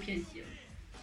[0.00, 0.46] 偏题了。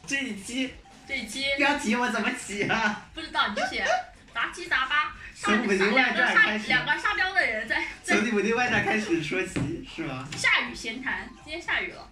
[0.06, 0.74] 这一期
[1.08, 3.10] 这一期标题我怎么起啊？
[3.14, 3.86] 不知道你就写
[4.34, 10.28] 杂七杂八，从上武林外传开始两个沙雕的人在 在从《武林外传》开始说起是吗？
[10.36, 12.12] 下雨闲谈，今天下雨了。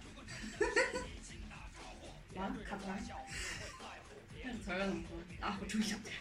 [2.34, 2.96] 完 了，卡词儿，
[4.42, 5.58] 这个词儿要怎么说啊？
[5.60, 6.14] 我终于想起来。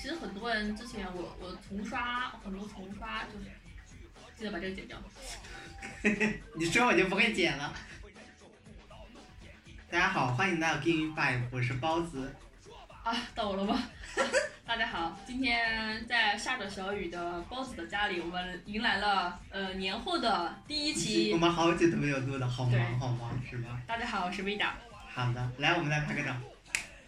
[0.00, 3.44] 其实很多人之前我我重刷很多重刷，就是
[4.36, 5.00] 记得把这个剪掉。
[6.56, 7.72] 你说我就不会剪了。
[9.92, 12.34] 大家好，欢迎来到 Game Five，我是包子。
[13.02, 13.78] 啊，到我了吗？
[14.66, 21.36] 大家好，今天在下着小雨的包子的家里，我们迎来了呃年后的第一期我。
[21.36, 23.82] 们好久都没有录了，好忙好忙是吧？
[23.86, 24.78] 大家好，我是维达。
[25.10, 26.34] 好的，来我们来拍个照。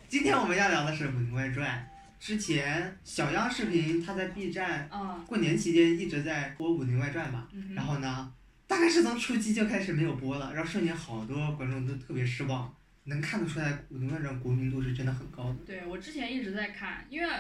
[0.07, 1.89] 今天我们要聊的是《武林外传》。
[2.23, 8.31] 之前小央视频他在 B 站嗯过年期间一直在播《武林外传》嘛，嗯然后呢，
[8.75, 15.55] 大概是从初期就开始没有播了，然后瞬间好多观众都特别失望，能看得出来《武林外传》国民度是真的很高的。
[15.65, 17.33] 对我之前一直在看，因为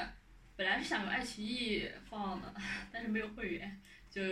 [0.54, 2.54] 本来是想用爱奇艺放的，
[2.92, 4.22] 但是没有会员，就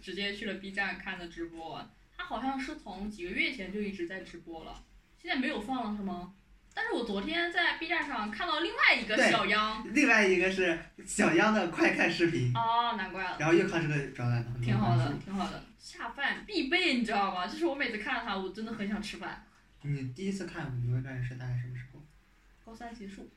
[0.00, 1.88] 直接去了 B 站看的直播。
[2.16, 4.84] 他好像是从几个月前就一直在直播了，
[5.16, 6.34] 现在没有放了是吗？
[6.78, 13.36] 但是我昨天在 B 站上看到另外一个小央，另外一个是小央的快看视频，哦，难怪了。
[13.36, 14.06] 然后又看这个
[14.62, 17.48] 挺好的。，挺好的，下饭必备，你知道吗？
[17.48, 19.44] 就是我每次看到它，我真的很想吃饭。
[19.82, 22.00] 你第一次看《武林外传》是大概什么时候？
[22.64, 23.28] 高三结束，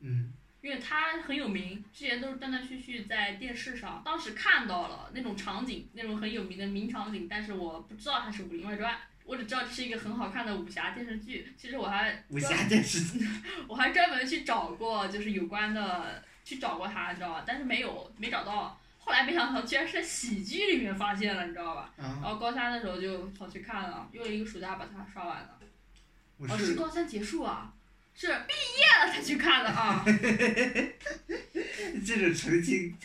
[0.00, 8.92] 嗯，因为它很有名，之前都是断断续续在电视上，当时看到了那种场景，那种很有名的名场景，但是我不知道它是《武林外传》，
[9.24, 11.52] 我只知道这是一个很好看的武侠电视剧。
[11.56, 13.26] 其实我还 武侠电视剧。
[13.68, 17.44] 我还专门去找过，就是有关的去找过它，你知道吧？
[17.46, 18.78] 但是没有没找到。
[19.04, 21.92] 后来没想到居然是在喜剧里面发现了，你知道吧？
[21.96, 25.58] 然啊，后高三的时候就跑去看了，用了一个暑假把它刷完了。
[26.38, 27.72] 我哦，是是高三结束啊，
[28.14, 30.04] 是毕业了才去看的啊。
[32.06, 32.96] 这种澄清。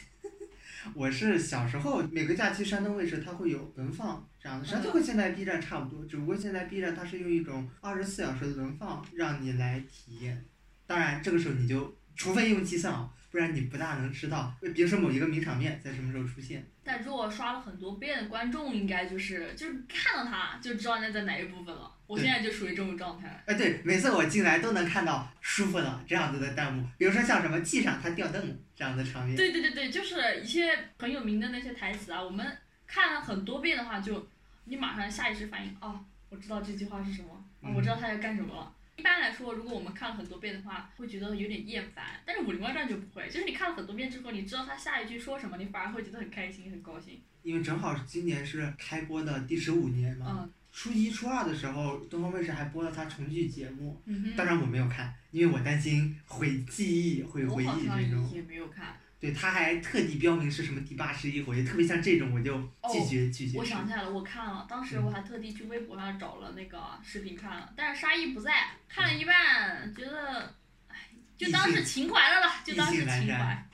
[0.93, 10.45] 我是小时候每个假期山东卫视它会有轮放这样的，实际上就和现在 B 站差不多，只不过现在 B 站它是用一种二十四小时的轮放让你来体验。
[10.85, 16.65] 当然这个时候你就除非用计算啊，不然你不大能知道，比如说某一个名场面在什么时候出现。
[16.87, 21.91] 但如果刷了很多遍的观众，应该就是就是看到他就知道那在哪一部分了。
[22.07, 23.43] 我现在就属于这种状态。
[23.45, 29.35] 哎，对，每次我进来都能看到舒服的这样子的弹幕，比如说像什么系上他掉凳这样的场面。
[29.35, 34.25] 对对对对，就是一些很有名的那些台词啊，我们看了很多遍的话，就
[34.63, 35.99] 你马上下意识反应，哦，
[36.29, 37.27] 我知道这句话是什么，
[37.59, 38.73] 哦，我知道他要干什么了。
[38.97, 42.19] 一般来说，如果我们看了很多遍的话，会觉得有点厌烦。
[42.25, 47.21] 但是《武林外传》就不会，就是你看了很多遍之后，你知道他下一句说什么，你反而会觉得很开心、很高兴。
[47.43, 54.35] 因为正好是今年是开播的第十五年嘛，嗯初一、初二的时候，东方卫视还播了他重聚节目，嗯哼。
[54.35, 58.29] 当然我没有看，因为我担心会记忆、会回我好像忆这种。
[58.33, 58.97] 也没有看。
[59.19, 62.55] 对，他还特地标明是什么第八十一回，特别像这种我就
[62.93, 63.65] 拒绝、拒绝哦我。
[63.65, 70.53] 想起来了，我看了，当时我还特地去微博上找了那个视频看了，但是沙溢不在，看了一半，觉得，
[70.87, 73.67] 哎，就当是情怀了啦，就当是情怀，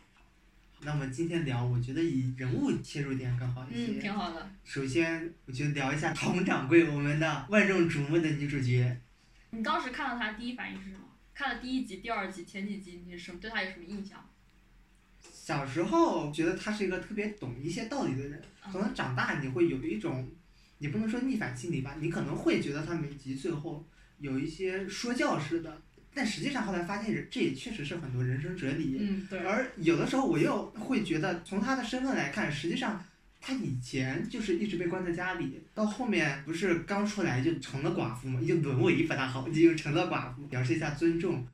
[0.80, 4.02] 那么今天聊，我觉得以人物切入点更好一些嗯，些。
[4.02, 4.50] 挺好的。
[4.64, 8.98] 首先，我觉得聊一下佟掌柜，我们的万众瞩目的女主角。
[9.50, 11.04] 你当时看到她第一反应是什么？
[11.34, 14.25] 看了第一集、第二集、前几集，你是什么对她有什么印象？
[15.46, 20.26] 小时候觉得他是一个特别懂一些道理的人，可能长大你会有一种，
[20.78, 23.86] 你不能说逆反心理吧，你可能会觉得他每集最后
[24.20, 25.81] 有一些说教式的，
[26.14, 28.96] 但实际上后来发现这也确实是很多人生哲理。
[29.02, 29.40] 嗯，对。
[29.40, 33.04] 而有的时候我又会觉得，从他的身份来看，实际上
[33.42, 41.46] 他以前就是一直被关在家里，到后面不是刚出来就成了寡妇嘛，已经沦为不大好，就成了寡妇，表示一下尊重。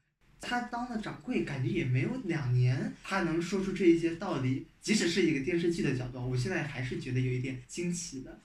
[0.41, 8.39] 她当了掌柜，感觉也没有两年，他能说出这一些道理，即使是一个电视剧的角度，我现在还是觉得有一点惊奇的。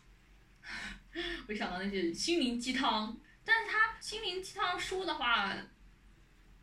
[1.47, 5.57] 我想到那些心灵鸡汤，但是他心灵鸡汤说的话，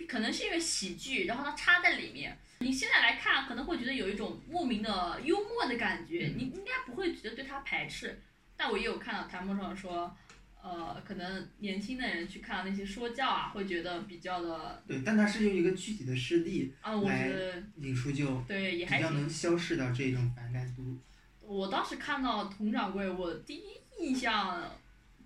[0.08, 2.38] 可能是因为喜剧，然后他插在里面。
[2.60, 8.22] 你现在来看，可能会觉得有一种莫名的幽默的感觉，你应该不会觉得对他排斥。
[8.58, 10.16] 但我也有看到弹幕上说，
[10.64, 19.10] 呃，可能年轻的人去看那些说教啊，会觉得比较的对，但它是用一个具体的事例啊，我觉得引出，就对也比较。
[19.12, 20.98] 能消释掉这种反感度。
[21.42, 24.72] 我当时看到佟掌柜，我第一印象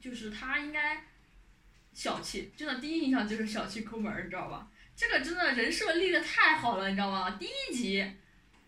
[0.01, 1.03] 就是他应该
[1.93, 4.67] 小气，真的第一印象就是小气抠门儿，你知道吧？
[4.95, 7.31] 这个真的人设立的太好了，你知道吗？
[7.31, 8.03] 第一集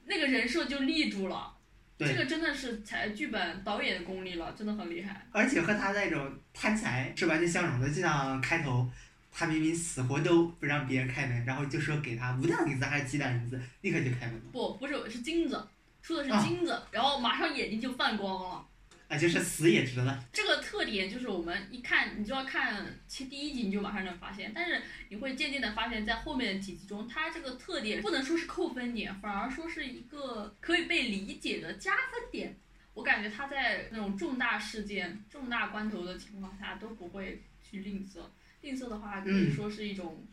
[0.06, 1.57] 那个人设就立住了，对
[2.00, 5.26] 这个真的是才剧本导演的功力了，真的很厉害。
[5.32, 8.88] 而且和他那种贪财是完全相容的，就像开头，
[9.32, 14.42] 他明明死活都不让别人开门，然后就说给他五两银子还是几两银子，立刻就开门了。
[14.52, 15.68] 不，不是是金子，
[16.04, 18.66] 出的是啊金子，然后马上眼睛就泛光了。
[19.08, 20.24] 啊，就是死也值了。
[20.34, 32.56] 这个特点就是我们一看，你就要看其第一集你就马上能发现，但是你会渐渐的发现，在后面的几集中，它这个特点不能说是扣分点，反而说是一个可以被理解的加分点。
[32.94, 38.22] 我感觉他在那种重大事件、重大关头的情况下都不会去吝啬，
[38.62, 40.26] 吝啬的话可以嗯说是一种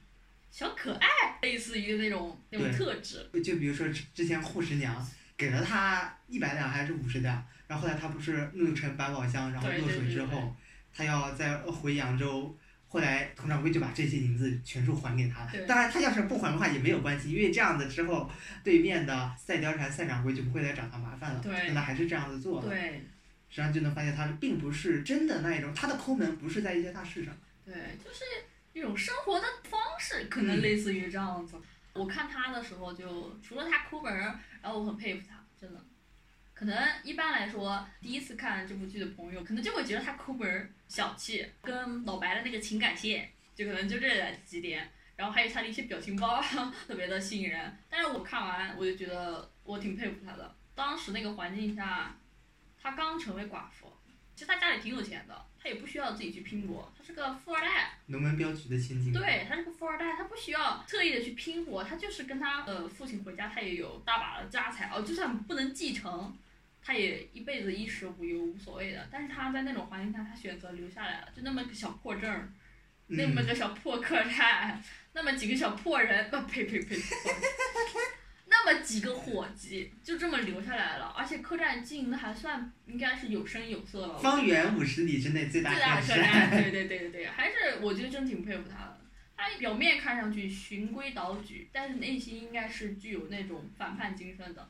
[0.50, 3.29] 小可爱，类似于那种那种特质。
[3.44, 5.06] 就比如说之之前护士娘
[5.37, 10.55] 给了他一百两还是五十两，然后后来他不是弄成百宝箱，然后落水之后，
[10.93, 12.57] 他要再回扬州。
[12.87, 15.45] 后来佟掌柜就把这些银子全数还给他。
[15.67, 18.31] 当然，他要是不还的话也没有关系，因为这样子之后，
[18.63, 21.41] 对面的赛貂蝉赛掌柜就不会来找他麻烦了。
[21.41, 22.69] 对但他还是这样子做了。
[22.69, 23.05] 对
[23.49, 27.37] 实际上就能发现他并不是真的那一种，他的抠门不是在一些大事上。
[27.65, 28.25] 对，就是
[28.73, 31.57] 一种生活的方式，可能嗯类似于这样子。
[31.95, 35.81] 我看他的时候就，除了他抠门儿，然后我很佩服他，真的。
[36.55, 44.08] 可能一般来说，第一次看这部剧的朋友，可能就会觉得他抠门儿、小气，跟老白的那个情感线，就可能就这
[44.46, 44.90] 几点。
[45.16, 46.43] 然后还有他的一些表情包，
[46.88, 47.76] 特别的吸引人。
[47.90, 50.55] 但是我看完，我就觉得我挺佩服他的。
[50.75, 52.16] 当时那个环境下，
[52.81, 53.93] 他刚成为寡妇，
[54.35, 57.93] 其实他家里挺有钱的，他也不需要自己去拼搏，他是个富二代。
[58.07, 59.13] 龙门镖局的千金。
[59.13, 66.37] 对他是个富二代，他不需要特意的去拼搏，他就是跟他呃父亲回家，他也有大把的家财哦，就算不能继承，
[66.83, 69.09] 他也一辈子衣食无忧无所谓的。
[69.11, 72.53] 但是他在那种环境下，他选择留下来了，就那么个小破证儿，
[73.07, 74.83] 那么嗯，个小破客栈，
[75.13, 76.97] 那么几个小破人，不呸呸呸，
[78.64, 84.19] 那么几个伙计就这么留下来了，而且客栈经营的还算应该是有声有色了。
[84.19, 89.00] 方圆五十里之内最大的客客栈，对对对对对，还是我觉得真挺佩服他的。
[89.37, 94.66] 他表面看上去循规蹈矩，但是内心应该是具有那种反叛精神的。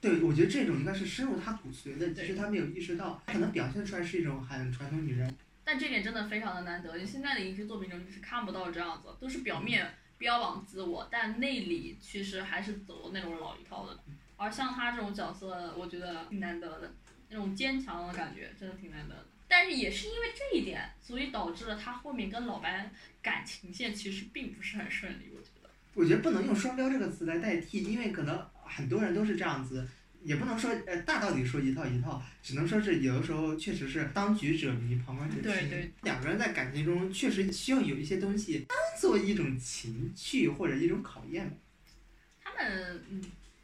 [0.00, 5.36] 对，我觉得这种应该是深入他骨髓的，对只是他没有意识到，可能表现出来是一种很传统女人。
[5.62, 13.98] 但这点真的非常的难得，你现在的影视作品中你是看不到这样子，都是表面标榜自我，但内里其实还是走那种老一套的。
[14.36, 16.92] 而像他这种角色，我觉得挺难得的，
[17.28, 19.26] 那种坚强的感觉真的挺难得的。
[19.48, 22.90] 但是也是因为这一点，所以导致了他后面跟老白
[23.22, 25.70] 感情线其实并不是很顺利，我觉得。
[25.94, 29.88] 我觉得不能用“双标”这个词来代替，因为可能很多人都是这样子，
[30.26, 35.42] 也不能说呃大道理说一套一套，只能说是有的时候确实是当局者迷，旁观者清。
[35.44, 41.56] 对对两个人在感情中确实需要有一些东西当做一种情趣或者一种考验吧。
[42.42, 43.22] 他们嗯，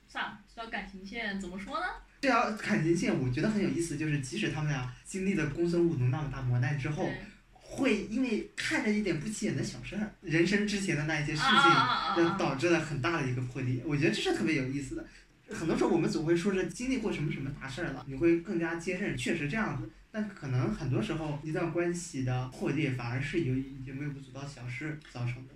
[0.08, 1.86] 算了，这条感情线怎么说呢？
[2.20, 7.10] 这条感情线我觉得很有意思，就是即使他们俩经历了公孙务农那么大磨难之后，
[7.50, 12.38] 会因为看着一点不起眼的小事儿，人生之前的那一些事情，就！
[12.38, 13.82] 导致了很大的一个破裂。
[13.84, 15.04] 我觉得这是特别有意思的。
[15.54, 19.88] 很多时候我们总会说是经历过什么什么大事儿了，你会更加坚韧，确实这样子。
[20.10, 25.54] 但可能很多时候一段关系的破裂，反而是由于一些微不足道小事造成的。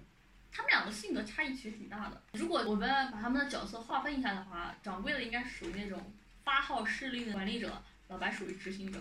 [0.50, 2.22] 他们两个性格差异其实挺大的。
[2.32, 8.98] 如果我们把他们的角色划分一下的话，掌柜的应该属于那种发号施令的管理者，老白属于执行者。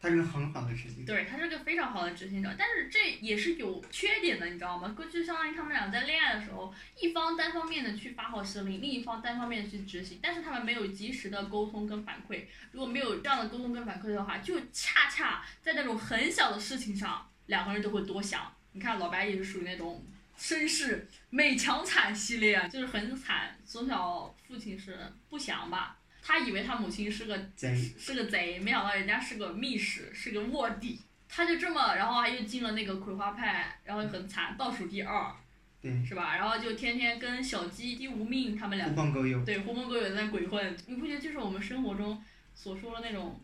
[0.00, 1.04] 他是个很好的事情。
[1.04, 4.96] 对他是个非常好的执行者，但是这也是有缺点的，你知道吗？
[5.12, 12.44] 就相当于他们俩在恋爱的时候，一方单方面的去发号施令，另一方单方面的去执行，但是他们没有及时的沟通跟反馈。
[12.72, 18.54] 如果没有这样的沟通跟反馈的话，就恰恰在那种很小的事情上，两个人都会多想。
[18.72, 20.04] 你看老白也是属于那种
[20.38, 24.96] 绅士美强惨系列，就是很惨，从小父亲是
[25.28, 25.97] 不祥吧。
[26.28, 31.00] 他以为他母亲是个贼，是个贼，没想到人家是个密使，是个卧底。
[31.26, 35.34] 他就这么，然后又进了那个葵花派，然后又很惨，倒数第二，
[35.80, 36.36] 对，是吧？
[36.36, 40.76] 然后就天天跟小鸡、鸡无命他们俩狐，朋狗友，对狐朋狗友在鬼混。
[40.86, 42.22] 你不觉得就是我们生活中
[42.54, 43.40] 所说的那种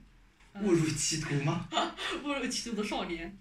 [0.52, 1.66] 呃误入歧途吗？
[2.22, 3.34] 误入歧途的少年？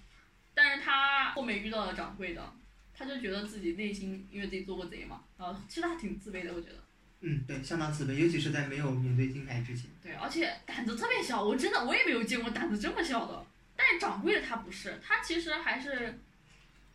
[0.53, 2.53] 但是他后面遇到了掌柜的，
[2.93, 6.75] 他就觉得自己内心因为自己做过贼嘛，然后其实他挺自卑的，我觉得。
[7.25, 9.85] 嗯，对，相当自卑，尤其是在没有面对金牌之前。
[10.01, 13.45] 对，而且胆子特别小，我真的我也没有见过胆子这么小的。
[13.77, 16.19] 但是掌柜的他不是，他其实还是，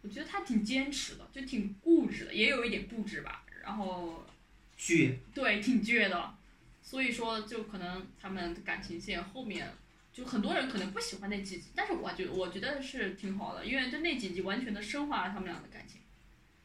[0.03, 3.43] 我觉得他挺坚持的，就挺固执的，也有一点固执吧。
[3.63, 4.27] 然后
[4.79, 6.35] 倔，对，挺倔的，
[6.83, 9.73] 所以说就可能他们的感情线后面，
[10.13, 16.03] 就很多人可能不喜欢那几集，但是我觉我觉得是挺好的，因为就那几集完全的升华了他们俩的感情。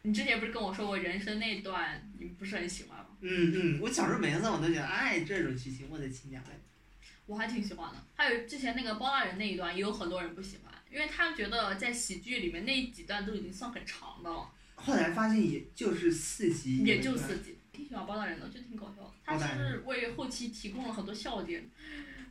[0.02, 3.08] 你之前不是跟我说过人生那段你不是很喜欢吗？
[3.24, 6.50] 嗯嗯， 我小时候每次我都觉得，哎，这种剧情我的亲娘嘞。
[7.26, 7.98] 我还挺喜欢的。
[8.16, 17.58] 还有之前那个包大人那一段，也有很多人不喜欢，因为他觉得在喜剧里面那几段都已经算很长的了，后来发现也就是四集，也就四集。
[17.72, 19.12] 挺喜欢包大人的，就挺搞笑的。
[19.26, 21.68] 他是为后期提供了很多笑点，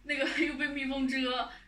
[0.05, 1.19] 那个 又被蜜蜂蛰，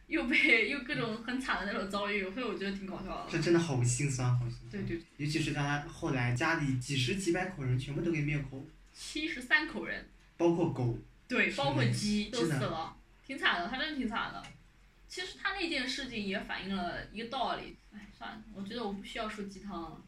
[0.07, 3.27] 又被又各种很惨的那种遭遇，所以我觉得挺搞笑的。
[3.33, 4.87] 这真的好心酸，好心酸。
[4.87, 10.97] 对对，尤其是他后来家里几十几百口人全部都给灭口，七十三口人，包括狗。
[11.27, 12.97] 对，包括鸡都死了，
[13.27, 14.43] 挺惨的，他真的挺惨的。
[15.09, 20.03] 其实他那件事情也反映了一个道理，哎，算了，我觉得我不需要说鸡汤了，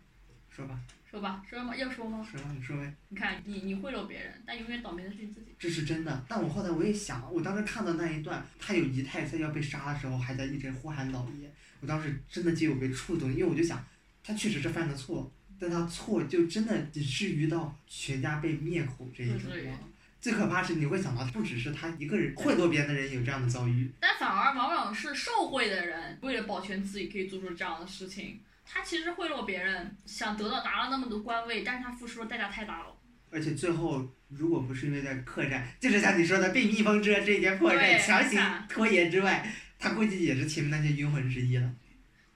[0.51, 1.75] 说吧，说吧，说吗？
[1.75, 2.27] 要说吗？
[2.31, 2.95] 说吧，你说呗。
[3.09, 5.55] 你看，你你贿赂别人，但永远倒霉的是你自己。
[5.59, 11.51] 这是真的，但我后来我也想，我当时看到那一段，他有姨太在要被杀的时候，还在一直呼喊老爷，
[11.81, 13.83] 我当时真的就有被触动，因为我就想，
[14.23, 19.79] 他确实是犯了错，但他错就真的以至于到全家被灭口这一种对吗？
[20.21, 28.41] 最可怕是你会想到，不只是他一个人贿赂别人的人有这样的遭遇，但反而往往是受贿的人，为了保全自己，可以做出这样的事情。
[28.65, 32.87] 他其实贿赂别人，想得到达了那么多官位，但是他付出的代价太大了。
[33.31, 39.49] 而且最后如果不是因为在客栈，就是像你说的被蜜蜂蛰这一件破对绽强行拖延之外，
[39.79, 41.71] 他估计也是前面那些冤魂之一了。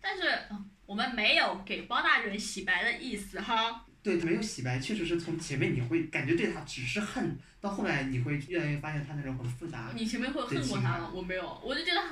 [0.00, 3.84] 但是、嗯我们没有给包大人洗白的意思哈。
[4.02, 9.92] 对，没有洗白，确实是从前面你会感觉对他只是恨，到后来你会越来越发现他那种很复杂。
[9.94, 11.12] 你前面会恨过他吗？
[11.14, 12.10] 我没有，我就觉得很，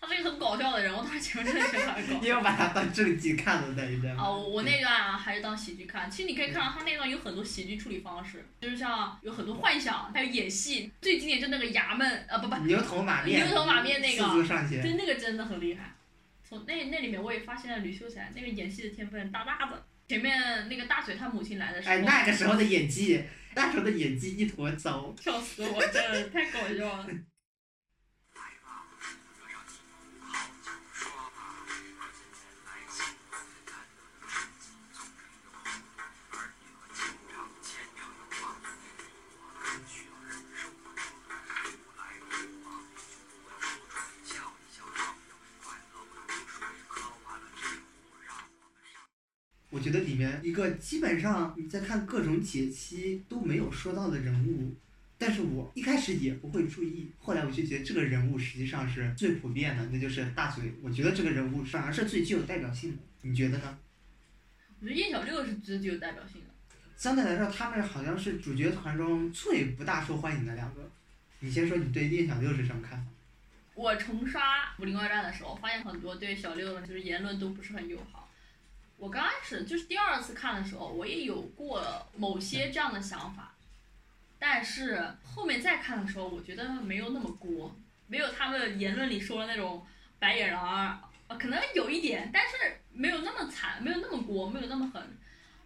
[0.00, 2.34] 他是一个很搞笑的人，我当时前面真的觉得他很搞笑你笑。
[2.36, 4.16] 要把他当正剧看的那一段。
[4.16, 6.10] 啊，我我那段啊还是当喜剧看。
[6.10, 10.90] 其实你可以看到他那段有很多喜剧处理方式，就是像有很多幻想，还有演戏。
[11.02, 14.80] 最经典就那个衙门，啊不不，牛头马面，牛头马面那个上前。
[14.80, 15.92] 对那个真的很厉害。
[16.48, 19.84] 从那那里面我也发现了吕秀才那个演戏的天分大大的。
[20.08, 23.24] 前面那个大嘴他母亲来的时候，哎，那个时候的演技，
[23.56, 25.12] 那时候的演技一坨糟。
[25.20, 27.08] 笑死我，真的太搞笑了。
[50.56, 54.74] 个基本上你在看各种解析都没有说到的人物，
[55.18, 60.72] 但是我一开始也不会注意，后来我就觉得这个人物实际上是最普遍的，那就是大嘴。
[60.82, 63.78] 我觉得这个人物反而是最具有代表性的，你觉得呢？
[64.80, 66.46] 我觉得叶小六是最具有代表性的。
[66.96, 70.90] 相对来说，他们好像是主角团中最不大受欢迎的两个。
[71.40, 73.06] 你先说你对叶小六是什么看法？
[73.74, 74.40] 我重刷
[74.80, 78.25] 《武林外传》的时候，发现很多对小六的就是言论都不是很友好。
[78.98, 81.82] 我刚开始就是第二次看的时候，我也有过
[82.16, 83.54] 某些这样的想法，
[84.38, 87.74] 但是后面再看的时候，我觉得没有那么锅，
[88.06, 89.86] 没有他们言论里说的那种
[90.18, 95.02] 白眼狼啊，可能有一点，但是没有那么惨，没有那么锅，没有那么狠。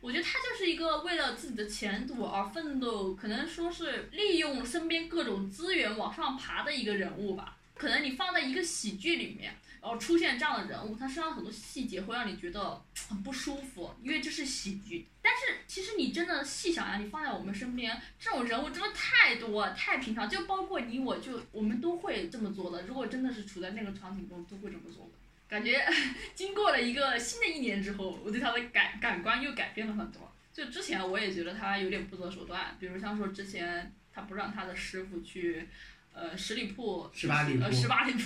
[0.01, 7.57] 我觉得他就是一个为了自己的前途而奋斗，可能说是利用身边各种资源往上爬的一个人物吧。
[7.75, 15.07] 可能你放在一个喜剧里面，然后出现这样的人物，他身上很多细节会让你觉得很不舒服，因为这是喜剧。
[15.23, 22.83] 但是其实你真的细想呀，你放在我们身边，这种人物真的太多太平常，就包括你我就我们都会这么做的。
[22.83, 25.13] 如果真的是处在那个场景中，都会这么做的。
[25.49, 25.85] 感觉
[26.35, 30.31] 经过了一个新的一年之后，我对他的感感官又改变了很多。
[30.53, 35.69] 就之前我也觉得他有点不择手段，比如像说之前他不让他的师傅去，
[36.13, 38.21] 呃十里铺，十八里铺呃十八里铺，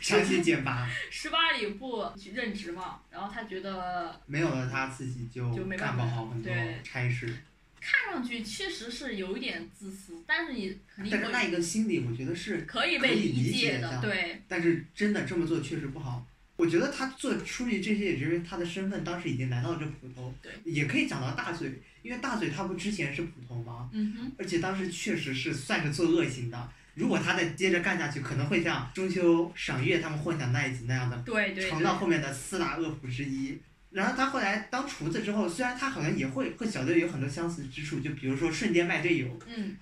[0.00, 7.36] 强行减八，十八里铺去任职嘛，然后他觉得没有了他自己就就没办干法不好很多对差事。
[7.80, 16.26] 看上去确实是有一点自私，但是你肯定但是那一个心理，我觉得是可以被可以理解的，解的对但是真的这么做确实不好。
[16.56, 20.34] 我觉得他做出于这些，也是因为他的身份当时已经来到了这普通。
[20.40, 20.50] 对。
[20.64, 21.70] 也可以讲到大嘴，
[22.02, 23.90] 因为大嘴他不之前是普通吗？
[23.92, 26.72] 嗯哼，而且当时确实是算是做恶行的。
[26.96, 33.56] 如果他再接着干下去，可能会像中秋赏月他们幻想那一集那样的，对对对尝到后面的四大恶妇之一。
[33.90, 39.76] 然后他后来当厨子之后，虽然他好像也会和小队有很多相似之处，就比如说瞬间卖队友，嗯，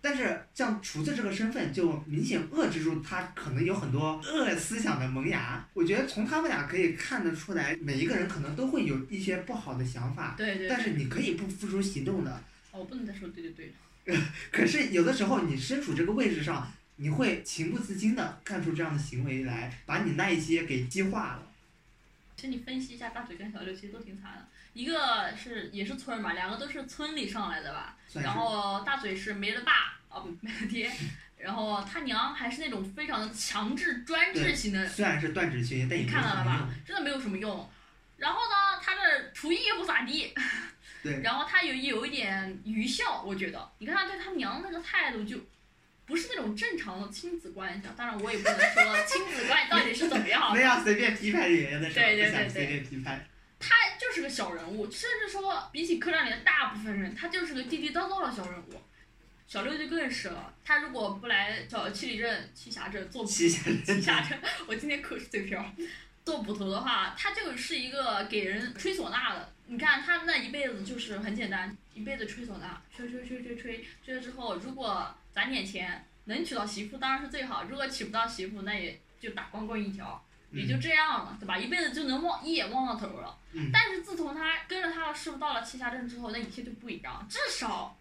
[0.00, 5.64] 但是像厨子这个身份，就明显遏制住他可能有很多恶思想的萌芽。
[5.74, 12.42] 我觉得从他们俩可以看得出来，每一个人可能都会有一些不好的想法，对对对，但是你可以不付诸行动的。
[12.72, 13.72] 哦不能再说对对对了。
[14.50, 21.46] 可是有的时候你身处这个位置上，你会情不自禁的干出这样的行为来，把你那一些给激化了。
[22.36, 30.90] 其实你分析一下，大嘴跟小六其实都挺惨的，一个是也是村儿嘛，两个都是村里上来的吧，然后大嘴是没了爸，哦不没了爹，
[31.36, 36.68] 然然后他娘还是那种非常的强制专制型的，虽然是断指群，但也你没看到了吧？
[36.86, 37.68] 真的没有什么用。
[38.18, 40.32] 然后呢，他的厨艺也不咋地，
[41.02, 45.38] 对，然后他有有一点愚孝，我觉得，你看他对他娘那个态度就。
[46.06, 53.24] 不是那种正常的亲子关系啊，当然我也不能说亲子关系到底是怎么样的， 没有随便批判演员的时候，对对对对随便批判。
[53.60, 58.82] 他就是个小人物，甚至说比起客栈里的大部分人，他就是个地地道道的小人物。
[59.46, 65.64] 小六就更是了，他如果不来找七里镇、七侠镇做七侠镇，我今天口是嘴瓢，
[66.24, 69.52] 做捕头的话，他就是一个给人吹唢呐的。
[69.66, 80.22] 你看他那一辈子就是很简单，一辈子吹唢呐，吹吹吹吹吹，吹了之后，如果攒点钱能娶到媳妇当然是最好，如果娶不到媳妇，那也就打光棍一条。
[80.52, 81.56] 也就这样了，对吧？
[81.56, 83.38] 一辈子就能望一眼望到头了。
[83.52, 87.96] 嗯但是自从他跟着他的师傅到了栖霞镇之后，那一切就不一样，至少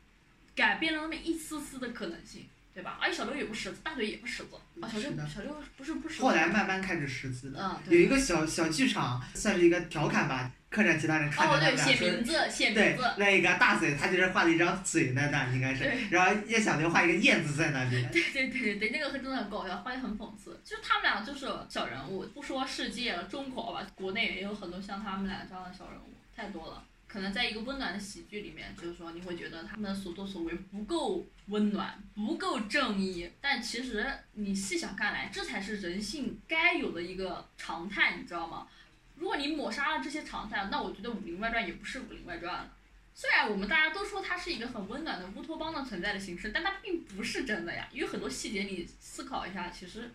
[0.55, 2.49] 改变了那么一丝丝的可能性，
[2.79, 2.97] 对吧？
[3.01, 4.87] 而且小六也不识字，大嘴也不识字啊。
[4.87, 6.21] 小六小六不是不识字。
[6.21, 7.99] 后来慢慢开始识字的，嗯，有。
[7.99, 10.49] 一个小小剧场，算是一个调侃吧。
[10.69, 20.57] 客栈其他人看着哦，对，他们俩说写名字，写名对字，，那个大嘴，他就是画了一张嘴在那，应该是对，然后叶小玲画一个燕子在那边，对对对对，那个真的很搞笑，画的很讽刺。
[20.63, 26.83] 就是他们俩就是小人物，不说世界了，中国吧，国内也有很多像他们俩这样的小人物，太多了。
[27.11, 38.67] 可能在一个温暖的喜剧里面，就是说你会觉得他们的所作所为不够温暖，不够正义，但其实你细想看来，这才是人性该有的一个常态，你知道吗？
[39.15, 42.71] 如果你抹杀了这些常态，那我觉得《武林外传》也不是《武林外传》了。
[43.15, 47.89] 虽然我们大家都说它是一个很温暖的乌托邦的存在的形式，但它并不是真的呀。
[47.91, 50.09] 因为很多细节你思考一下，其实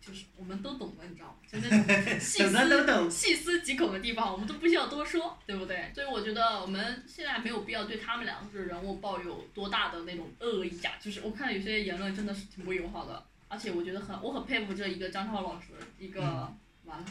[0.00, 1.34] 就是我们都懂的，你知道吗？
[1.50, 3.10] 就那种细思 懂。
[3.10, 5.90] 细思极恐的地方，我们都不需要多说，对不对？
[5.94, 10.92] 所以我觉得我们现在没有必要对他们两个人物抱有多大的那种恶意啊。
[11.00, 15.66] 就是我看有些言论真的是挺不友好的，而且我觉得很我很佩服这一个张超老师，
[15.98, 17.04] 一个、嗯完了，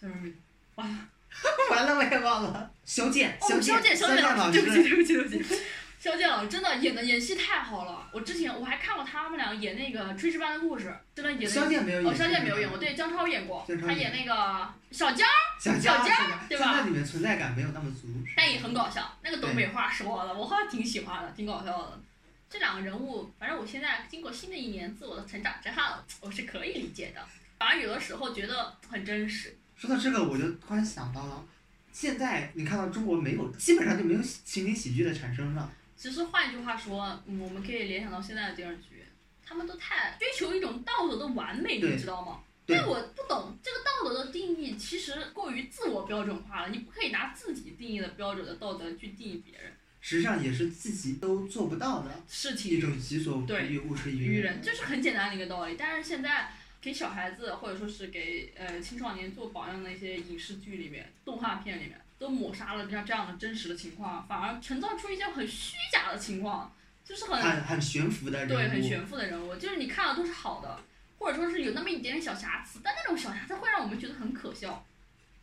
[0.00, 0.34] 就是
[0.74, 1.08] 完了。
[1.70, 2.70] 完了我也忘了。
[2.84, 5.60] 肖剑，哦，肖剑，肖肖剑老师，对不起，对不起，对不起。
[6.06, 11.48] 肖剑老师真的演的演戏太好了，我之前我还看过他们俩演那个《炊事班的故事》，真的演的。
[11.48, 12.08] 肖剑没有演。
[12.08, 15.26] 哦，肖剑没有演过，对，姜超演过，他演那个小江，
[15.58, 18.06] 小小江江对吧在那里面存在感没有那么足。
[18.36, 19.18] 但也很搞笑。
[19.24, 22.00] 那个东北话说的，我好像挺喜欢的，挺搞笑的。
[22.48, 27.20] 这两个人物，反正我现在经过新的一年自我的成长之后，我是可以理解的。
[27.58, 29.56] 反而有的时候觉得很真实。
[29.76, 31.44] 说到这个，我就突然想到了，
[31.90, 35.68] 现在你看到中国没有，基本上就没有情景喜剧的产生了。
[35.96, 39.04] 其实换一句话说，嗯，我们可以联想到现在的电视剧，
[39.44, 42.42] 他们都太追求一种道德的完美，你知道吗？
[42.66, 46.68] 对我不懂这个道德的定义，其实过于自我标准化了。
[46.68, 49.72] 你不可以拿自己定义的标准的道德去定义别人。
[50.00, 55.76] 实际上也是自己都做不到的事情一种己所不对欲，勿施愚于人，这是很简单的一个道理。
[55.78, 66.74] 但是现在给小孩子或者说是给呃青少年做榜样的一些影视剧里面、动画片里面，都抹杀了像这样的真实的情况，反而陈造出一些很虚假的情况，
[67.04, 68.52] 就是很很很悬浮的人物。
[68.54, 70.80] 对很悬浮的人物，就是你看了都是好的，
[71.18, 74.84] 或者说是有那么一点点小瑕疵，但那种小瑕疵会让我们觉得很可笑。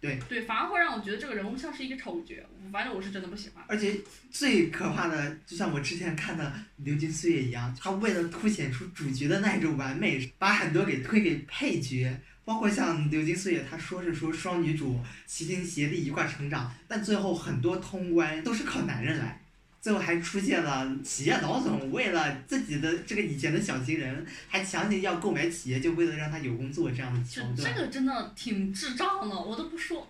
[0.02, 2.36] 对对，反而会让我觉得这个人物像是一个丑角，
[2.74, 3.64] 反正我是真的不喜欢。
[3.70, 6.44] 而且最可怕的，就像我之前看的
[6.84, 12.20] 《流金岁月》一样，他为了凸显出主角的那一种完美，把很多给推给配角。
[12.46, 19.40] 包括像《流金岁月》，他说是说双女主齐心协力一块成长，但最后很多通关都是靠男人来。
[19.82, 27.74] 最后还出现了企业老总为了自己的这个以前的小情人，还强行要购买企业，就为了让他有工作这样的桥这这。
[27.74, 30.10] 个真的挺智障的，我都不说，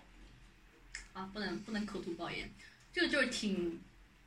[1.12, 2.48] 啊，不能不能口吐暴言，
[2.92, 3.80] 这个就是挺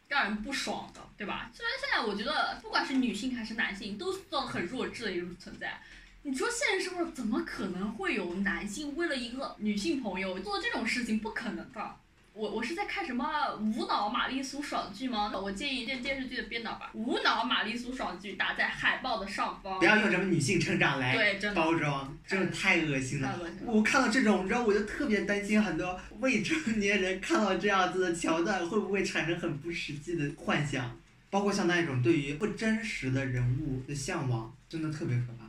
[0.09, 1.49] 让人不爽的，对吧？
[1.53, 5.79] 虽然现在我觉得不管是女性还是男性，都塑造得很弱智的一种存在。
[6.23, 11.19] 你说现实生活中怎么可能会有男性为了一个女性朋友做这种事情？
[11.19, 11.95] 不可能的。
[12.33, 13.25] 我我是在看什么
[13.55, 15.31] 无脑玛丽苏爽剧吗？
[15.33, 19.85] 我建议这电视剧的编导把无脑玛丽苏爽剧打在海报的上方不。
[19.85, 23.39] 要用什么女性成长来包装，真的太恶心了。
[23.39, 23.73] 心了。
[23.73, 30.95] 我看到这种，你知道，我就特别担心很多未成年人看到这样子的桥段，会不会产生很不实际的幻想？
[31.31, 35.47] 包括像那一种对于不真实的人物的向往，真的特别可怕。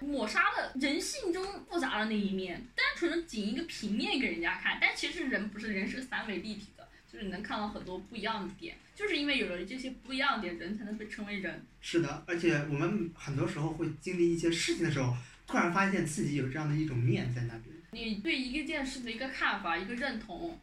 [0.00, 11.62] 抹杀了人性中复杂的那一面，单纯的仅一个平面给人家看，但其实人不是人是个三维立体的，就是你能看到很多不一样的点，就是因为有了这些不一样的点，人才能被称为人。
[11.80, 15.14] 是的，而且我们很多时候会经历一些事情的时候，
[15.46, 17.76] 突然发现自己有这样的一种面在那边。
[17.92, 20.58] 你对一件事的一个看法、一个认同，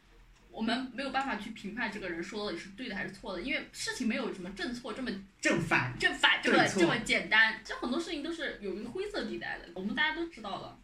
[0.57, 10.79] 我们没有办法去评判这个人说的是对的还是错的，因为事情没有什么正错这么正反，正反这么这么简单，这很多事情都是有一个灰色地带的，我们大家都知道了。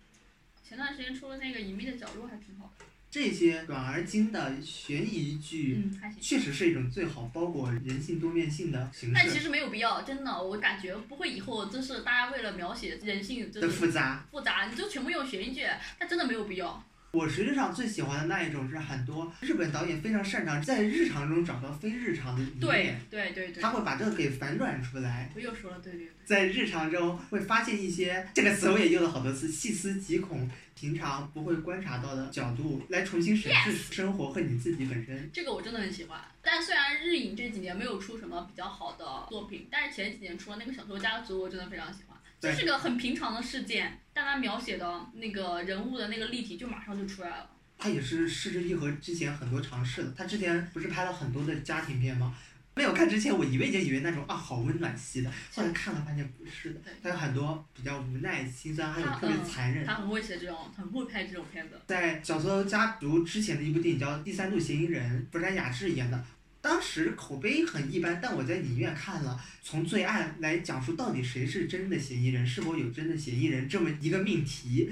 [0.64, 2.86] 前段时间出了那个《隐秘的角落》，还挺好的。
[3.10, 6.22] 这些软而精的悬疑剧，嗯，还行。
[6.22, 9.16] 确实是一种最好包裹人性多面性的形式。
[9.16, 15.66] 但其实没有必要，真的，我感觉不会以后就是大家为了描写人性的复杂，复杂，你就全部用悬疑剧，
[15.98, 16.84] 但真的没有必要。
[17.14, 25.30] 我实际上最喜欢的那一种是很多日本导演非常擅长在日常中找到非日常的一面，对对对对，他会把这个给反转出来。
[25.36, 35.30] 我又说了，对对对，在日常中会发现一些这个词我也用了好多次，细思极恐，平常不会观察到的角度来重新审视生活和你自己本身。
[35.32, 36.20] 这个我真的很喜欢。
[36.42, 42.18] 但虽然日影这几年没有出什么比较好的作品，但是前几年出了那个《小偷家族》，我真的非常喜欢。
[42.42, 47.50] 这是个很平常的事件，但他描写的那个人物的那个立体就马上就出来了。
[47.78, 50.12] 他也是失之愈合之前很多尝试的。
[50.12, 52.36] 他之前不是拍了很多的家庭片吗？
[52.76, 56.82] 没有看之前，我以为就以为那种啊好温暖系的，后来看了发现不是的。
[57.04, 59.86] 他有很多比较无奈、心酸，还有特别残忍。
[59.86, 61.80] 他很会写这种，很会拍这种片子。
[61.86, 66.26] 在《小偷家族》之前的一部电影叫《第三度嫌疑人》，福山雅治演的，
[66.62, 74.90] 当时口碑很一般，但我在影院看了，从罪案来讲述到底谁是真的嫌疑人，是否有真的嫌疑人这么一个命题。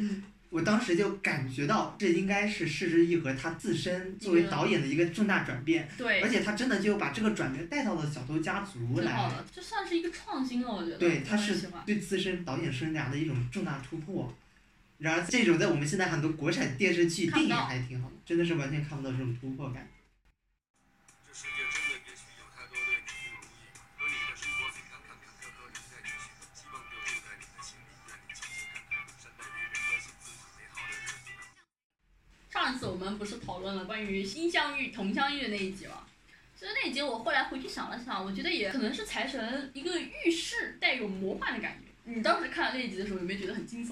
[0.51, 5.87] 我当时就感觉到，这应该是失之愈合他自身作为导演的一个重大转变。
[5.97, 6.19] 对。
[6.19, 9.13] 而且他真的就把这个转变带到了小偷家族来。
[9.13, 10.97] 好的，这算是一个创新了，我觉得。
[10.97, 14.31] 对，他是对自身导演生涯的一种重大突破。
[14.97, 19.87] 然而，这种在我们现在很多国产电视剧、电影还挺好的，真的是完全看不到这种突破感。
[32.71, 36.07] 上次我们不是讨论了关于心相遇同相遇的那一集吗？
[36.57, 41.87] 其实那一集我后来回去想了想，我觉得也可能是财神一个预示带有魔幻的感觉。
[42.05, 43.91] 你当时看了那一集的时候，有没有觉得很惊悚？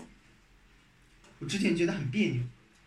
[1.40, 2.42] 我之前觉得很别扭，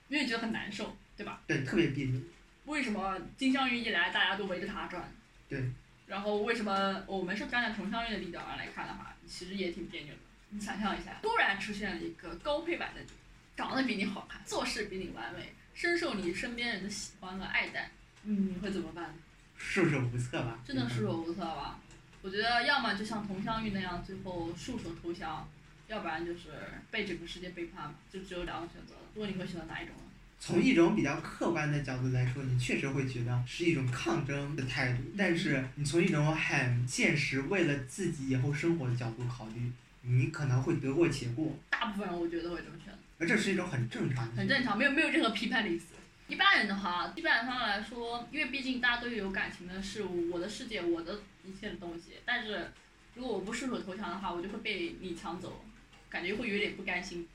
[0.08, 1.42] 因为觉得很难受，对吧？
[1.46, 2.18] 对，特别别扭。
[2.64, 5.12] 为什么金镶玉一来，大家都围着他转？
[5.46, 5.62] 对。
[6.06, 10.20] 然后为什么我们是站在同相玉的立场上来看的话，其实也挺别扭的。
[10.48, 13.08] 你想象一下，突然出现了一个高配版的你，
[13.54, 15.52] 长得比你好看，做事比你完美。
[15.74, 17.90] 深受你身边人的喜欢和爱戴，
[18.24, 19.14] 嗯，你会怎么办？
[19.56, 20.58] 束手无策吧。
[20.66, 21.78] 真的束手无策吧？
[22.20, 25.48] 我觉得要么就像佟湘玉那样，最后束手投降，
[25.88, 26.50] 要不然就是
[26.90, 29.00] 被整个世界背叛，就只有两种选择了。
[29.14, 30.02] 如果你会选择哪一种呢？
[30.38, 34.98] 从一种比较客观的角度来说，你确实会觉得是一种抗争的态度。
[35.16, 39.70] 但是你从一种很现实，为了自己以后生活的角度考虑，
[40.02, 41.56] 你可能会得过且过。
[41.70, 42.92] 大部分人我觉得会这么选。
[43.22, 45.94] 而这是一种很正常，很正常，没有没有任何批判的意思。
[46.26, 52.14] 一般人的话，基本上来说，因为毕竟大家都有感情的事物，我的世界，我的一切的东西。
[52.24, 52.72] 但是，
[53.14, 55.64] 如果我不顺手投降的话，我就会被你抢走，
[56.10, 57.28] 感觉会有点不甘心，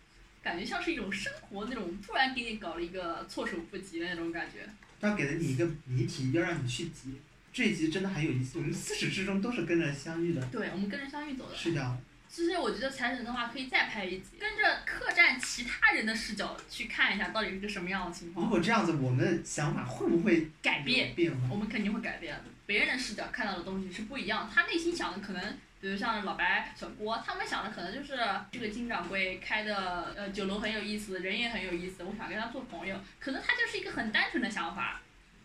[0.43, 4.67] 感觉像是一种生活那种突然给你搞了一个措手不及的那种感觉。
[4.99, 7.11] 他给了你一个谜题，要让你去解。
[7.53, 10.45] 这一集真的很有意思，我们自始至终都是跟着相遇的。
[10.47, 11.55] 对，我们跟着相遇走的。
[11.55, 11.97] 是的。
[12.29, 18.45] 其实我觉得财神的话可以再拍一集，跟着客栈其他人的视角去看一下，到底是个什么样的情况。
[18.45, 21.15] 如果这样子，我们的想法会不会改变？
[21.49, 22.39] 我们肯定会改变。
[22.65, 28.19] 别人的视角看到的东西是不一样，他内心想的可能，比如像老白、小郭，他们想的可能就是
[28.51, 34.99] 这个金掌柜开的呃酒楼很有意思，人也很有意思，我想跟他做朋友，可能他就是一个很单纯的想法。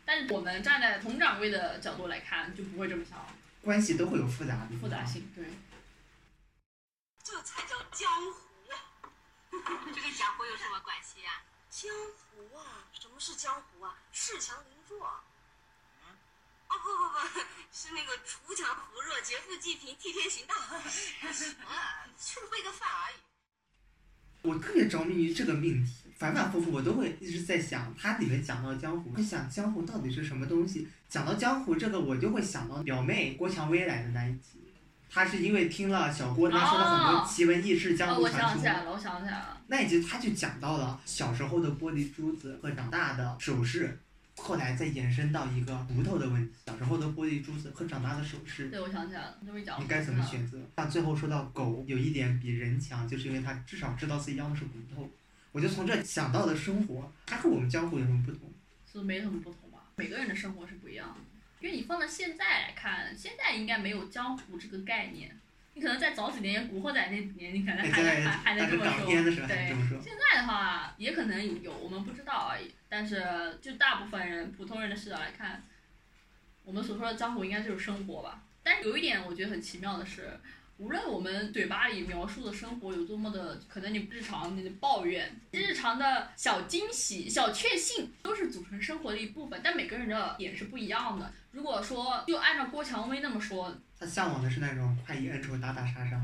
[0.05, 3.19] 但是我们站在佟掌柜的角度来看，就不会这么想。
[3.63, 5.45] 关系都会有复杂复杂性，对。
[7.33, 8.77] 这才叫江湖啊！
[9.51, 11.43] 这跟江湖有什么关系呀？
[11.71, 11.91] 江
[12.29, 13.97] 湖啊，什么是江湖啊？
[14.13, 15.09] 恃强凌弱。
[16.05, 16.13] 嗯。
[16.69, 17.41] 哦不不不，
[17.73, 20.55] 是那个锄强扶弱、劫富济贫、替天行道。
[21.33, 21.71] 什么？
[22.19, 23.15] 就是喂个饭而已。
[24.43, 30.87] 我特别着迷于这个命题，反反复复我都会一直在想，它里面讲到江湖，会想江湖到底是什么东西？
[31.09, 34.62] 讲到江湖这个，我就会想到表妹郭蔷薇来的那一集。
[35.15, 38.41] 他是因为听了小郭他说了很多奇闻异事、江湖传说。
[38.41, 39.61] 我想起来了，我想起来了。
[39.67, 44.01] 那一集他就讲到了小时候的玻璃珠子和长大的首饰，
[44.37, 48.69] 后来再延伸到一个骨头的问题：小时候的玻璃珠子和长大的首饰。
[48.71, 49.79] 对，我想起来了，你讲。
[49.83, 50.59] 你该怎么选择？
[50.75, 55.07] 他最后说到狗有一点比人强，就是因为它至少知道自己要的是骨头。
[55.53, 58.51] 我就从这想到的生活，它和我们江湖有什么不同？
[58.91, 59.81] 是没什么不同吧？
[59.97, 61.15] 每个人的生活是不一样的。
[61.63, 65.31] 因为你放到现在来看，现在应该没有江湖这个概念。
[65.75, 69.07] 你可能在早几年古惑仔那几年，你可能还还还能这么说。
[69.47, 72.75] 对，现在的话也可能有，我们不知道而已。
[72.89, 75.63] 但是就大部分人普通人的视角来看，
[76.65, 78.43] 我们所说的江湖应该就是生活吧。
[78.65, 80.39] 但是有一点我觉得很奇妙的是，
[80.83, 89.61] 无论我们嘴巴里描述的生活有多么的，可能你日常你的抱怨、日常的小惊喜、小确幸，都是组成生活的一部分。
[89.63, 91.33] 但每个人的点是不一样的。
[91.53, 96.21] 如果说就按照郭蔷薇那么说，他向往的是那种快意恩仇、打打杀杀。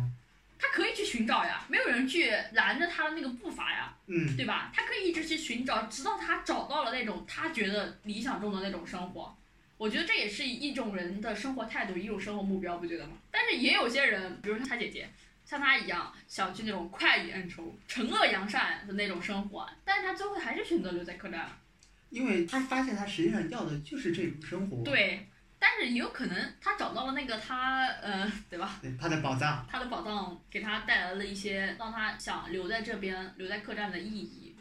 [0.58, 4.72] 他可以去寻找呀，没有人去拦着他的那个步伐呀，嗯，对吧？
[4.74, 9.32] 他可以一直去寻找，直到他找到了那种他觉得理想中的那种生活。
[9.78, 13.12] 我觉得这也是一种人的生活态度，一种生活目标，不觉得吗？
[13.30, 15.08] 但是也有些人，比如说他姐姐，
[15.44, 21.48] 像他一样想去那种快意恩仇、惩恶扬善的那种生活，但是他最后还是选择留在客栈。
[22.10, 24.82] 因为他发现他实际上要的就是这种生活。
[24.82, 25.28] 对，
[25.60, 28.80] 但是也有可能他找到了那个他，呃，对吧？
[28.82, 29.64] 对，他的宝藏。
[29.70, 34.56] 他的宝藏给他带来了一些让他想留在这边、留在客栈的意义。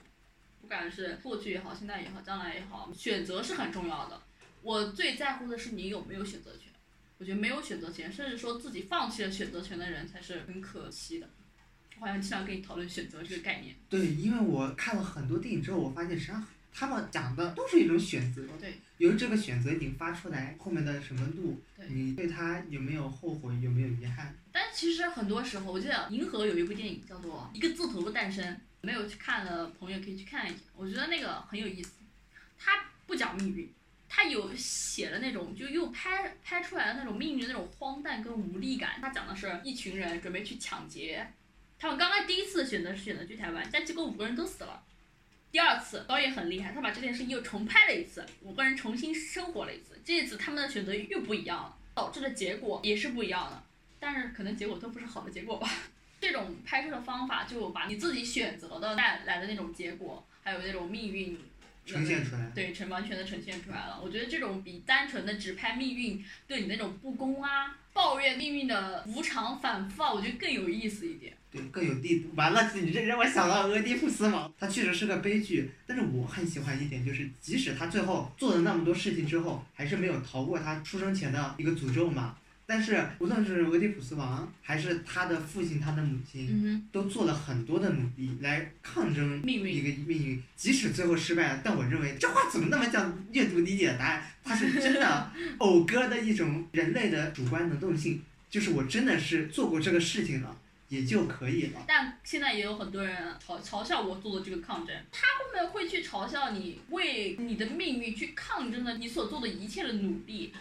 [0.61, 4.21] 不管是过去也好，现在也好，将来也好，选择是很重要的。
[4.61, 6.71] 我最在乎的是你有没有选择权。
[7.19, 11.27] 我觉得没有选择权，甚至说自己放弃了选择权的人才是很可惜的。
[11.99, 13.75] 我好像经常跟你讨论选择这个概念。
[13.89, 18.43] 对，因为我看了很多电影之后，我发现实际上他们讲的都是一种选择。
[18.59, 18.75] 对。
[18.99, 24.35] 由于这个选择引发出来后面的什么路，对你对他有没有后悔，有没有遗憾？
[24.51, 28.43] 但其实很多时候，我记得《银河》有一部电影叫做《一个字头的诞生》，
[28.81, 30.61] 没有去看的朋友可以去看一下。
[30.75, 31.91] 我觉得那个很有意思，
[32.57, 33.71] 他不讲命运。
[34.09, 38.99] 他有写了那种，就又拍拍出来的那种命运那种荒诞跟无力感。
[39.01, 41.27] 他讲的是一群人准备去抢劫，
[41.77, 44.83] 他们刚刚第一次选择是选择去台湾，但结果五个人都死了。
[45.51, 49.99] 第二次导演很厉害，他把这件事情又重拍了一次，五个人重新生活了一次。
[50.03, 53.63] 这次他们的选择又不一样了，导致的结果也是不一样的。
[53.99, 55.69] 但是可能结果都不是好的结果吧。
[56.19, 61.39] 这种拍摄的方法就把你自己选择的带来的那种结果，还有那种命运。
[61.87, 63.99] 呈现出来，对，呈完全的呈现出来了。
[64.03, 71.33] 我觉得这种比单纯的只拍命运对你那种不公啊，抱怨命运的无常反复啊，我觉得更有意思一点。
[71.49, 72.29] 对，更有力度。
[72.35, 75.71] 完了，你这让我想到俄狄浦斯王，他确实是个悲剧。
[75.87, 82.37] 但是我很喜欢一点，就是即使他最后做了那么多事情之后，还是没有逃过他出生前的一个诅咒嘛。
[82.69, 94.31] 但是无论是俄狄浦斯王，还是他的父亲、他的母亲，都做了很多的努力来抗争命运一个命运，即使最后失败了，但我认为这话怎么那么像阅读理解的答案？
[94.43, 100.53] 它是真的 讴歌的一种人类的主观能动性，就是我真的是做过这个事情了，
[100.89, 101.81] 也就可以了。
[101.87, 110.53] 但现在也有很多人嘲嘲笑我做的这个抗争，他后面会去嘲笑你为你的命运去抗争的你所做的一切的努力。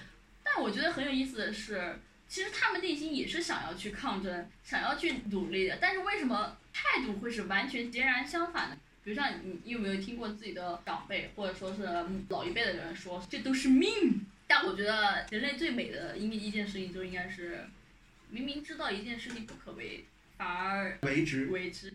[0.47, 8.77] 但我觉得很有意思的是，其实他们内心也是想要去抗争、想要去努力的，但是为什么态度会是完全截然相反的？
[9.03, 11.83] 比如像你，你有没有听过自己的长辈或者说是
[12.29, 14.25] 老一辈的人说，这都是命？
[14.47, 17.67] 但我觉得人类最美的一一件事情就应该是，
[18.31, 20.05] 明明知道一件事情不可为，
[20.37, 21.47] 反而为之。
[21.47, 21.93] 为之。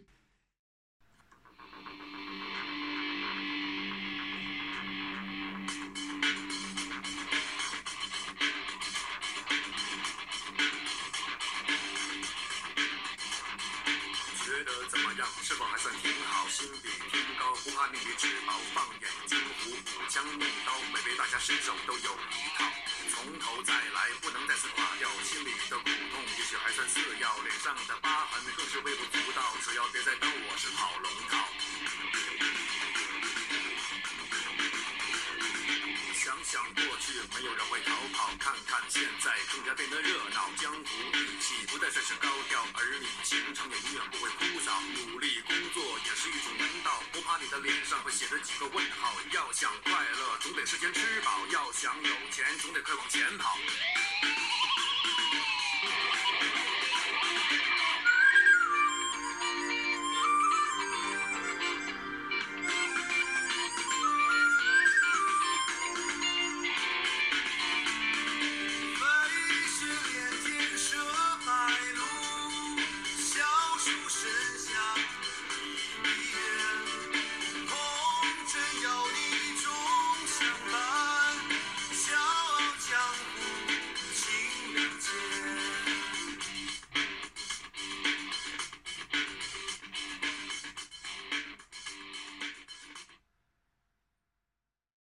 [16.52, 18.52] 心比天高，不怕命比纸薄。
[18.76, 22.70] 放眼江湖，舞枪弄刀，每位大侠身手都有一套。
[23.10, 25.10] 从头再来，不能再次垮掉。
[25.24, 29.42] 心里的苦痛也许还算次要，脸上的疤痕更是微不足道。
[29.64, 31.48] 只要别再当我是跑龙套。
[36.22, 38.30] 想想过去，没有人会逃跑。
[38.38, 40.52] 看看现在，更加变得热闹。
[40.56, 44.70] 江湖义气不再算是高调，儿女情长也永远不会枯燥。
[45.02, 49.16] 努力工作也是一种门道，不怕你的脸上会写着几个问号。
[49.32, 53.58] 要想快乐，总得事先吃饱；要想有钱，总得快往前跑。